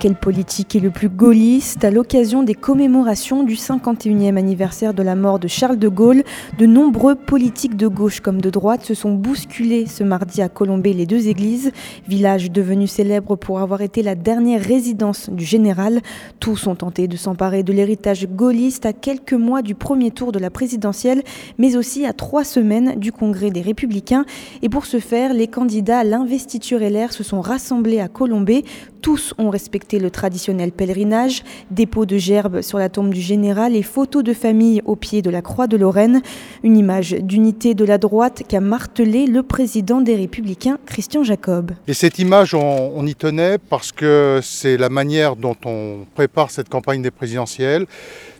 Quel 0.00 0.14
politique 0.14 0.74
est 0.74 0.80
le 0.80 0.90
plus 0.90 1.10
gaulliste 1.10 1.84
À 1.84 1.90
l'occasion 1.90 2.42
des 2.42 2.54
commémorations 2.54 3.42
du 3.42 3.52
51e 3.52 4.38
anniversaire 4.38 4.94
de 4.94 5.02
la 5.02 5.14
mort 5.14 5.38
de 5.38 5.46
Charles 5.46 5.78
de 5.78 5.88
Gaulle, 5.88 6.24
de 6.58 6.64
nombreux 6.64 7.16
politiques 7.16 7.76
de 7.76 7.86
gauche 7.86 8.20
comme 8.20 8.40
de 8.40 8.48
droite 8.48 8.82
se 8.82 8.94
sont 8.94 9.12
bousculés 9.12 9.84
ce 9.84 10.02
mardi 10.02 10.40
à 10.40 10.48
Colombey 10.48 10.94
les 10.94 11.04
deux 11.04 11.28
églises, 11.28 11.70
village 12.08 12.50
devenu 12.50 12.86
célèbre 12.86 13.36
pour 13.36 13.60
avoir 13.60 13.82
été 13.82 14.02
la 14.02 14.14
dernière 14.14 14.64
résidence 14.64 15.28
du 15.28 15.44
général. 15.44 16.00
Tous 16.38 16.66
ont 16.66 16.76
tenté 16.76 17.06
de 17.06 17.18
s'emparer 17.18 17.62
de 17.62 17.74
l'héritage 17.74 18.26
gaulliste 18.26 18.86
à 18.86 18.94
quelques 18.94 19.34
mois 19.34 19.60
du 19.60 19.74
premier 19.74 20.12
tour 20.12 20.32
de 20.32 20.38
la 20.38 20.48
présidentielle, 20.48 21.22
mais 21.58 21.76
aussi 21.76 22.06
à 22.06 22.14
trois 22.14 22.44
semaines 22.44 22.98
du 22.98 23.12
congrès 23.12 23.50
des 23.50 23.60
Républicains. 23.60 24.24
Et 24.62 24.70
pour 24.70 24.86
ce 24.86 24.98
faire, 24.98 25.34
les 25.34 25.46
candidats 25.46 25.98
à 25.98 26.04
l'investiture 26.04 26.78
LR 26.80 27.12
se 27.12 27.22
sont 27.22 27.42
rassemblés 27.42 28.00
à 28.00 28.08
Colombey. 28.08 28.64
Tous 29.02 29.32
ont 29.38 29.48
respecté 29.48 29.98
le 29.98 30.10
traditionnel 30.10 30.72
pèlerinage, 30.72 31.42
dépôt 31.70 32.04
de 32.04 32.18
gerbes 32.18 32.60
sur 32.60 32.78
la 32.78 32.90
tombe 32.90 33.14
du 33.14 33.20
général 33.20 33.74
et 33.74 33.82
photos 33.82 34.22
de 34.22 34.34
famille 34.34 34.82
au 34.84 34.94
pied 34.94 35.22
de 35.22 35.30
la 35.30 35.40
croix 35.40 35.66
de 35.66 35.78
Lorraine. 35.78 36.20
Une 36.62 36.76
image 36.76 37.12
d'unité 37.12 37.74
de 37.74 37.84
la 37.86 37.96
droite 37.96 38.42
qu'a 38.46 38.60
martelé 38.60 39.26
le 39.26 39.42
président 39.42 40.02
des 40.02 40.16
Républicains, 40.16 40.78
Christian 40.84 41.22
Jacob. 41.22 41.72
Et 41.86 41.94
cette 41.94 42.18
image, 42.18 42.54
on, 42.54 43.06
y 43.06 43.14
tenait 43.14 43.56
parce 43.58 43.90
que 43.90 44.40
c'est 44.42 44.76
la 44.76 44.90
manière 44.90 45.36
dont 45.36 45.56
on 45.64 46.04
prépare 46.14 46.50
cette 46.50 46.68
campagne 46.68 47.00
des 47.00 47.10
présidentielles. 47.10 47.86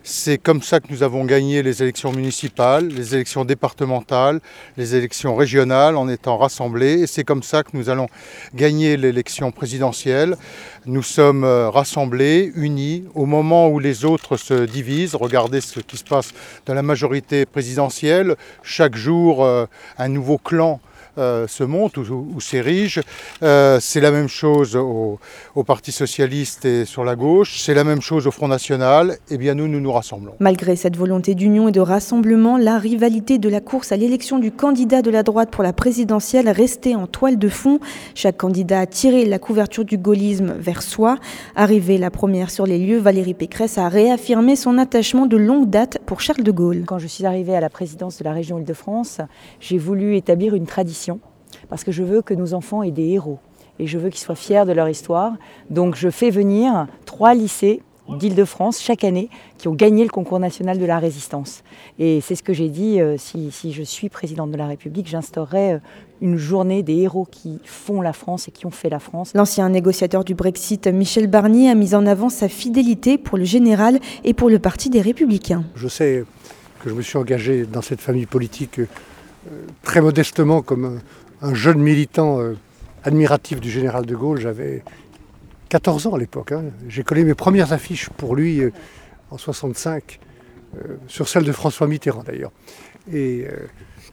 C'est 0.03 0.39
comme 0.39 0.63
ça 0.63 0.79
que 0.79 0.87
nous 0.89 1.03
avons 1.03 1.25
gagné 1.25 1.61
les 1.61 1.83
élections 1.83 2.11
municipales, 2.11 2.87
les 2.87 3.13
élections 3.13 3.45
départementales, 3.45 4.39
les 4.75 4.95
élections 4.95 5.35
régionales 5.35 5.95
en 5.95 6.09
étant 6.09 6.37
rassemblés. 6.37 7.01
Et 7.01 7.07
c'est 7.07 7.23
comme 7.23 7.43
ça 7.43 7.63
que 7.63 7.69
nous 7.73 7.89
allons 7.89 8.07
gagner 8.55 8.97
l'élection 8.97 9.51
présidentielle. 9.51 10.37
Nous 10.85 11.03
sommes 11.03 11.43
euh, 11.43 11.69
rassemblés, 11.69 12.51
unis, 12.55 13.05
au 13.13 13.25
moment 13.25 13.69
où 13.69 13.79
les 13.79 14.05
autres 14.05 14.37
se 14.37 14.65
divisent. 14.65 15.15
Regardez 15.15 15.61
ce 15.61 15.79
qui 15.79 15.97
se 15.97 16.03
passe 16.03 16.33
dans 16.65 16.73
la 16.73 16.81
majorité 16.81 17.45
présidentielle. 17.45 18.35
Chaque 18.63 18.95
jour, 18.95 19.43
euh, 19.43 19.65
un 19.97 20.07
nouveau 20.07 20.37
clan 20.37 20.79
euh, 21.17 21.47
se 21.47 21.63
monte 21.63 21.97
ou, 21.97 22.27
ou 22.33 22.39
s'érige. 22.39 23.01
Euh, 23.43 23.79
c'est 23.81 23.99
la 23.99 24.11
même 24.11 24.29
chose 24.29 24.75
au, 24.75 25.19
au, 25.55 25.63
Parti 25.63 25.91
socialiste 25.91 26.65
et 26.65 26.85
sur 26.85 27.03
la 27.03 27.15
gauche. 27.15 27.59
C'est 27.59 27.73
la 27.73 27.83
même 27.83 28.01
chose 28.01 28.27
au 28.27 28.31
Front 28.31 28.47
national. 28.47 29.17
Eh 29.29 29.37
bien, 29.37 29.55
nous, 29.55 29.67
nous 29.67 29.79
nous 29.79 29.91
rassemblons. 29.91 30.33
Malgré 30.39 30.75
cette 30.75 30.95
volonté 30.95 31.35
d'union 31.35 31.67
et 31.67 31.71
de 31.71 31.81
rassemblement, 31.81 32.57
la 32.57 32.77
rivalité 32.77 33.37
de 33.39 33.49
la 33.49 33.59
course 33.59 33.91
à 33.91 33.97
l'élection 33.97 34.39
du 34.39 34.51
candidat 34.51 35.01
de 35.01 35.11
la 35.11 35.23
droite 35.23 35.51
pour 35.51 35.63
la 35.63 35.73
présidentielle 35.73 36.49
restait 36.49 36.95
en 36.95 37.07
toile 37.07 37.37
de 37.37 37.49
fond. 37.49 37.79
Chaque 38.15 38.37
candidat 38.37 38.79
a 38.79 38.85
tiré 38.85 39.25
la 39.25 39.39
couverture 39.39 39.85
du 39.85 39.97
gaullisme 39.97 40.53
vers 40.57 40.81
soi. 40.81 41.17
Arrivée 41.55 41.97
la 41.97 42.09
première 42.09 42.49
sur 42.49 42.65
les 42.65 42.79
lieux, 42.79 42.99
Valérie 42.99 43.33
Pécresse 43.33 43.77
a 43.77 43.89
réaffirmé 43.89 44.55
son 44.55 44.77
attachement 44.77 45.25
de 45.25 45.37
longue 45.37 45.69
date 45.69 45.99
pour 46.05 46.21
Charles 46.21 46.43
de 46.43 46.51
Gaulle. 46.51 46.83
Quand 46.85 46.99
je 46.99 47.07
suis 47.07 47.25
arrivée 47.25 47.55
à 47.55 47.59
la 47.59 47.69
présidence 47.69 48.17
de 48.17 48.23
la 48.23 48.33
région 48.33 48.59
Île-de-France, 48.59 49.19
j'ai 49.59 49.77
voulu 49.77 50.15
établir 50.15 50.55
une 50.55 50.65
tradition 50.65 51.10
parce 51.71 51.85
que 51.85 51.93
je 51.93 52.03
veux 52.03 52.21
que 52.21 52.33
nos 52.33 52.53
enfants 52.53 52.83
aient 52.83 52.91
des 52.91 53.07
héros 53.11 53.39
et 53.79 53.87
je 53.87 53.97
veux 53.97 54.09
qu'ils 54.09 54.19
soient 54.19 54.35
fiers 54.35 54.65
de 54.65 54.73
leur 54.73 54.89
histoire. 54.89 55.31
Donc 55.69 55.95
je 55.95 56.09
fais 56.09 56.29
venir 56.29 56.85
trois 57.05 57.33
lycées 57.33 57.81
d'Île-de-France 58.09 58.81
chaque 58.81 59.05
année 59.05 59.29
qui 59.57 59.69
ont 59.69 59.73
gagné 59.73 60.03
le 60.03 60.09
concours 60.09 60.37
national 60.39 60.79
de 60.79 60.85
la 60.85 60.99
résistance. 60.99 61.63
Et 61.97 62.19
c'est 62.19 62.35
ce 62.35 62.43
que 62.43 62.51
j'ai 62.51 62.67
dit, 62.67 62.99
euh, 62.99 63.15
si, 63.17 63.51
si, 63.51 63.71
je 63.71 63.83
suis 63.83 64.09
présidente 64.09 64.51
de 64.51 64.57
la 64.57 64.67
République, 64.67 65.07
j'instaurerai 65.07 65.73
euh, 65.75 65.79
une 66.19 66.35
journée 66.35 66.83
des 66.83 66.97
héros 66.97 67.25
qui 67.31 67.59
font 67.63 68.01
la 68.01 68.11
France 68.11 68.49
et 68.49 68.51
qui 68.51 68.65
ont 68.65 68.71
fait 68.71 68.89
la 68.89 68.99
France. 68.99 69.31
L'ancien 69.33 69.69
négociateur 69.69 70.25
du 70.25 70.35
Brexit, 70.35 70.87
Michel 70.87 71.27
Barnier, 71.27 71.69
a 71.69 71.75
mis 71.75 71.95
en 71.95 72.05
avant 72.05 72.27
sa 72.27 72.49
fidélité 72.49 73.17
pour 73.17 73.37
le 73.37 73.45
général 73.45 73.97
et 74.25 74.33
pour 74.33 74.49
le 74.49 74.59
Parti 74.59 74.89
des 74.89 74.99
Républicains. 74.99 75.63
Je 75.75 75.87
sais 75.87 76.25
que 76.83 76.89
je 76.89 76.95
me 76.95 77.01
suis 77.01 77.17
engagé 77.17 77.65
dans 77.65 77.81
cette 77.81 78.01
famille 78.01 78.25
politique 78.25 78.79
euh, 78.79 78.85
très 79.83 80.01
modestement 80.01 80.61
comme 80.61 80.99
un, 81.41 81.49
un 81.49 81.53
jeune 81.53 81.79
militant 81.79 82.39
euh, 82.39 82.57
admiratif 83.03 83.59
du 83.59 83.69
général 83.69 84.05
de 84.05 84.15
Gaulle. 84.15 84.39
J'avais 84.39 84.83
14 85.69 86.07
ans 86.07 86.15
à 86.15 86.19
l'époque. 86.19 86.51
Hein. 86.51 86.65
J'ai 86.87 87.03
collé 87.03 87.23
mes 87.23 87.33
premières 87.33 87.73
affiches 87.73 88.09
pour 88.09 88.35
lui 88.35 88.61
euh, 88.61 88.71
en 89.29 89.37
65, 89.37 90.19
euh, 90.19 90.30
sur 91.07 91.27
celle 91.27 91.43
de 91.43 91.51
François 91.51 91.87
Mitterrand 91.87 92.23
d'ailleurs. 92.23 92.51
Et 93.11 93.45
euh, 93.47 93.67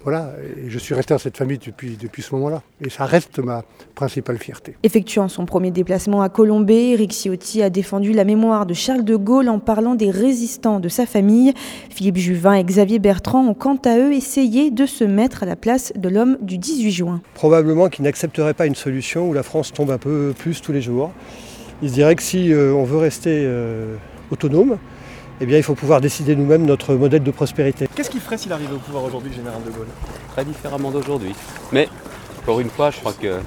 voilà, 0.04 0.32
et 0.56 0.70
je 0.70 0.78
suis 0.78 0.94
resté 0.94 1.12
dans 1.12 1.18
cette 1.18 1.36
famille 1.36 1.58
depuis, 1.58 1.96
depuis 2.00 2.22
ce 2.22 2.34
moment-là. 2.36 2.62
Et 2.80 2.88
ça 2.88 3.04
reste 3.04 3.38
ma 3.40 3.64
principale 3.94 4.38
fierté. 4.38 4.76
Effectuant 4.82 5.28
son 5.28 5.44
premier 5.44 5.70
déplacement 5.70 6.22
à 6.22 6.28
Colombey, 6.28 6.90
Eric 6.90 7.12
Ciotti 7.12 7.62
a 7.62 7.70
défendu 7.70 8.12
la 8.12 8.24
mémoire 8.24 8.64
de 8.64 8.74
Charles 8.74 9.04
de 9.04 9.16
Gaulle 9.16 9.48
en 9.48 9.58
parlant 9.58 9.94
des 9.94 10.10
résistants 10.10 10.80
de 10.80 10.88
sa 10.88 11.04
famille. 11.04 11.52
Philippe 11.90 12.16
Juvin 12.16 12.54
et 12.54 12.64
Xavier 12.64 12.98
Bertrand 12.98 13.46
ont 13.46 13.54
quant 13.54 13.78
à 13.84 13.98
eux 13.98 14.12
essayé 14.12 14.70
de 14.70 14.86
se 14.86 15.04
mettre 15.04 15.42
à 15.42 15.46
la 15.46 15.56
place 15.56 15.92
de 15.96 16.08
l'homme 16.08 16.38
du 16.40 16.58
18 16.58 16.90
juin. 16.92 17.20
Probablement 17.34 17.88
qu'ils 17.88 18.04
n'accepteraient 18.04 18.54
pas 18.54 18.66
une 18.66 18.76
solution 18.76 19.28
où 19.28 19.32
la 19.32 19.42
France 19.42 19.72
tombe 19.72 19.90
un 19.90 19.98
peu 19.98 20.32
plus 20.38 20.62
tous 20.62 20.72
les 20.72 20.80
jours. 20.80 21.12
Ils 21.82 21.90
se 21.90 21.94
diraient 21.94 22.16
que 22.16 22.22
si 22.22 22.52
euh, 22.52 22.72
on 22.72 22.84
veut 22.84 22.98
rester 22.98 23.42
euh, 23.44 23.96
autonome, 24.30 24.78
eh 25.40 25.46
bien, 25.46 25.56
il 25.56 25.62
faut 25.62 25.74
pouvoir 25.74 26.00
décider 26.00 26.34
nous-mêmes 26.34 26.66
notre 26.66 26.94
modèle 26.94 27.22
de 27.22 27.30
prospérité. 27.30 27.88
Qu'est-ce 27.94 28.10
qu'il 28.10 28.20
ferait 28.20 28.38
s'il 28.38 28.52
arrivait 28.52 28.74
au 28.74 28.78
pouvoir 28.78 29.04
aujourd'hui, 29.04 29.30
le 29.30 29.36
général 29.36 29.62
de 29.64 29.70
Gaulle? 29.70 29.86
Très 30.32 30.44
différemment 30.44 30.90
d'aujourd'hui. 30.90 31.34
Mais, 31.72 31.88
encore 32.42 32.60
une 32.60 32.70
fois, 32.70 32.90
je 32.90 32.98
crois 32.98 33.12
que 33.12 33.38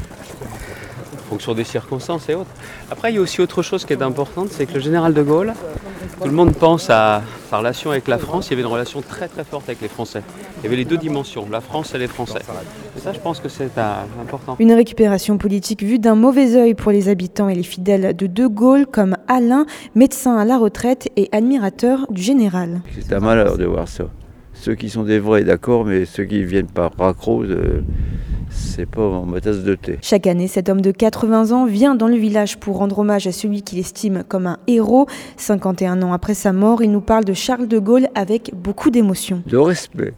fonction 1.31 1.53
des 1.53 1.63
circonstances 1.63 2.27
et 2.27 2.35
autres. 2.35 2.53
Après, 2.91 3.09
il 3.09 3.15
y 3.15 3.17
a 3.17 3.21
aussi 3.21 3.39
autre 3.39 3.61
chose 3.61 3.85
qui 3.85 3.93
est 3.93 4.01
importante, 4.01 4.49
c'est 4.51 4.65
que 4.65 4.73
le 4.73 4.81
général 4.81 5.13
de 5.13 5.23
Gaulle, 5.23 5.53
tout 6.21 6.27
le 6.27 6.33
monde 6.33 6.53
pense 6.53 6.89
à 6.89 7.21
sa 7.49 7.59
relation 7.59 7.89
avec 7.89 8.09
la 8.09 8.17
France, 8.17 8.47
il 8.47 8.51
y 8.51 8.53
avait 8.55 8.63
une 8.63 8.73
relation 8.77 9.01
très 9.01 9.29
très 9.29 9.45
forte 9.45 9.69
avec 9.69 9.79
les 9.81 9.87
Français. 9.87 10.23
Il 10.57 10.63
y 10.65 10.67
avait 10.67 10.75
les 10.75 10.83
deux 10.83 10.97
dimensions, 10.97 11.47
la 11.49 11.61
France 11.61 11.95
et 11.95 11.99
les 11.99 12.07
Français. 12.07 12.41
Et 12.97 12.99
ça, 12.99 13.13
je 13.13 13.19
pense 13.19 13.39
que 13.39 13.47
c'est 13.47 13.77
euh, 13.77 14.21
important. 14.21 14.57
Une 14.59 14.73
récupération 14.73 15.37
politique 15.37 15.83
vue 15.83 15.99
d'un 15.99 16.15
mauvais 16.15 16.57
œil 16.57 16.73
pour 16.73 16.91
les 16.91 17.07
habitants 17.07 17.47
et 17.47 17.55
les 17.55 17.63
fidèles 17.63 18.13
de 18.13 18.27
De 18.27 18.47
Gaulle, 18.47 18.85
comme 18.85 19.15
Alain, 19.29 19.65
médecin 19.95 20.35
à 20.35 20.43
la 20.43 20.57
retraite 20.57 21.09
et 21.15 21.29
admirateur 21.31 22.07
du 22.09 22.21
général. 22.21 22.81
C'est 22.99 23.13
un 23.13 23.21
malheur 23.21 23.57
de 23.57 23.65
voir 23.65 23.87
ça. 23.87 24.03
Ceux 24.53 24.75
qui 24.75 24.89
sont 24.89 25.03
des 25.03 25.19
vrais, 25.19 25.45
d'accord, 25.45 25.85
mais 25.85 26.03
ceux 26.03 26.25
qui 26.25 26.43
viennent 26.43 26.67
par 26.67 26.91
raccro, 26.97 27.43
euh, 27.43 27.81
c'est 28.51 28.85
pas 28.85 29.23
ma 29.25 29.39
tasse 29.41 29.63
de 29.63 29.75
thé. 29.75 29.97
Chaque 30.01 30.27
année, 30.27 30.47
cet 30.47 30.69
homme 30.69 30.81
de 30.81 30.91
80 30.91 31.51
ans 31.51 31.65
vient 31.65 31.95
dans 31.95 32.07
le 32.07 32.15
village 32.15 32.57
pour 32.57 32.77
rendre 32.77 32.99
hommage 32.99 33.27
à 33.27 33.31
celui 33.31 33.61
qu'il 33.61 33.79
estime 33.79 34.23
comme 34.27 34.47
un 34.47 34.59
héros. 34.67 35.07
51 35.37 36.01
ans 36.03 36.13
après 36.13 36.33
sa 36.33 36.53
mort, 36.53 36.83
il 36.83 36.91
nous 36.91 37.01
parle 37.01 37.25
de 37.25 37.33
Charles 37.33 37.67
de 37.67 37.79
Gaulle 37.79 38.07
avec 38.15 38.51
beaucoup 38.53 38.89
d'émotion. 38.89 39.41
De 39.45 39.57
respect. 39.57 40.13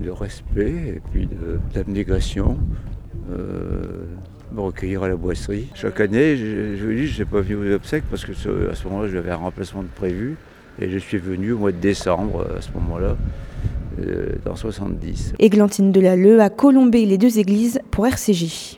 De 0.00 0.10
respect 0.10 0.96
et 0.96 1.02
puis 1.12 1.28
d'abnégation. 1.74 2.58
Euh, 3.30 4.06
me 4.52 4.60
recueillir 4.60 5.02
à 5.02 5.08
la 5.08 5.16
boisserie. 5.16 5.68
Chaque 5.74 6.00
année, 6.00 6.36
je, 6.36 6.76
je 6.76 6.86
vous 6.86 6.92
dis, 6.92 7.06
je 7.06 7.18
n'ai 7.18 7.28
pas 7.28 7.40
venu 7.40 7.56
aux 7.56 7.74
obsèques 7.74 8.04
parce 8.10 8.24
que 8.24 8.32
à 8.70 8.74
ce 8.74 8.88
moment-là, 8.88 9.08
j'avais 9.08 9.30
un 9.30 9.36
remplacement 9.36 9.82
de 9.82 9.88
prévu. 9.88 10.36
Et 10.80 10.88
je 10.90 10.98
suis 10.98 11.18
venu 11.18 11.52
au 11.52 11.58
mois 11.58 11.72
de 11.72 11.78
décembre, 11.78 12.46
à 12.56 12.60
ce 12.60 12.70
moment-là, 12.72 13.08
euh, 13.08 13.14
dans 14.44 14.56
70. 14.56 15.34
Églantine 15.38 15.92
Delalleux 15.92 16.40
à 16.40 16.50
Colombey, 16.50 17.04
les 17.04 17.18
deux 17.18 17.38
églises 17.38 17.80
pour 17.90 18.06
RCJ. 18.06 18.76